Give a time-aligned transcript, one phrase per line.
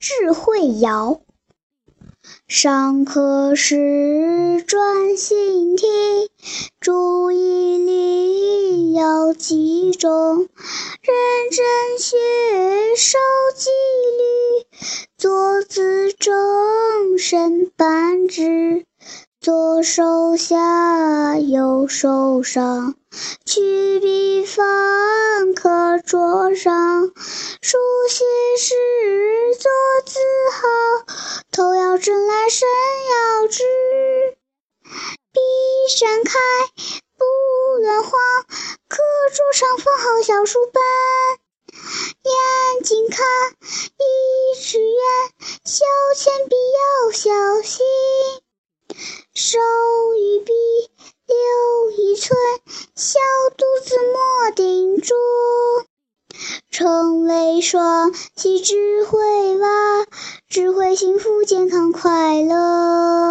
[0.00, 1.20] 智慧谣。
[2.48, 5.88] 上课时专心听，
[6.80, 12.16] 注意力要集中，认真学，
[12.96, 13.18] 守
[13.54, 13.68] 纪
[14.18, 14.66] 律，
[15.18, 18.86] 坐姿正，身板直。
[19.38, 22.94] 左手下，右手上，
[23.44, 27.10] 取笔方可桌上。
[27.62, 27.78] 书
[28.08, 28.24] 写
[28.58, 28.74] 时
[33.50, 33.64] 纸。
[35.32, 35.40] 笔
[35.88, 36.38] 扇开，
[37.18, 37.24] 不
[37.82, 38.10] 乱晃，
[38.88, 39.02] 课
[39.34, 40.82] 桌上放好小书本。
[42.22, 43.26] 眼睛看，
[43.98, 44.94] 一尺远，
[45.64, 45.84] 小
[46.16, 47.84] 铅笔要小心。
[49.34, 49.58] 手
[50.14, 50.52] 与笔
[51.26, 52.38] 留一寸，
[52.94, 53.18] 小
[53.56, 55.14] 肚子莫顶住。
[56.70, 60.06] 成为双喜智慧娃，
[60.48, 63.30] 智慧幸福健康快乐。